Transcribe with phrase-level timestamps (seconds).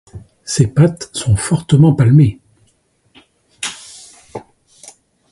[0.45, 2.39] Ses pattes sont fortement palmées.